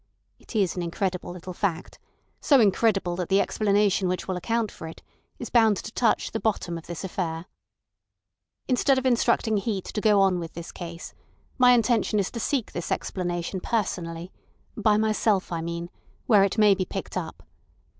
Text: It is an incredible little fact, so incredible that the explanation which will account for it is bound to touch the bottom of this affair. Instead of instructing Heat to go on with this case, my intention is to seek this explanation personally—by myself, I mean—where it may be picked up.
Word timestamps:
It 0.39 0.55
is 0.55 0.75
an 0.75 0.81
incredible 0.81 1.31
little 1.31 1.53
fact, 1.53 1.99
so 2.39 2.59
incredible 2.59 3.15
that 3.17 3.29
the 3.29 3.39
explanation 3.39 4.07
which 4.07 4.27
will 4.27 4.35
account 4.35 4.71
for 4.71 4.87
it 4.87 5.03
is 5.37 5.51
bound 5.51 5.77
to 5.77 5.91
touch 5.91 6.31
the 6.31 6.39
bottom 6.39 6.75
of 6.75 6.87
this 6.87 7.03
affair. 7.03 7.45
Instead 8.67 8.97
of 8.97 9.05
instructing 9.05 9.57
Heat 9.57 9.85
to 9.85 10.01
go 10.01 10.19
on 10.19 10.39
with 10.39 10.53
this 10.53 10.71
case, 10.71 11.13
my 11.59 11.73
intention 11.73 12.17
is 12.17 12.31
to 12.31 12.39
seek 12.39 12.71
this 12.71 12.91
explanation 12.91 13.59
personally—by 13.61 14.97
myself, 14.97 15.51
I 15.51 15.61
mean—where 15.61 16.43
it 16.45 16.57
may 16.57 16.73
be 16.73 16.83
picked 16.85 17.15
up. 17.15 17.43